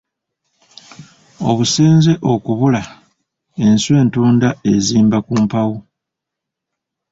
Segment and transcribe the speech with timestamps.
[1.49, 2.81] Obusenze okubula,
[3.65, 5.77] enswa entunda ezimba ku mpawu.